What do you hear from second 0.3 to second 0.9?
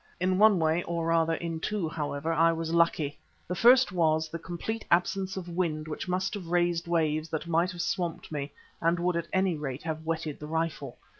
one way,